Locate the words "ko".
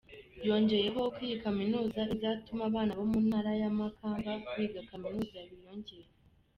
1.15-1.19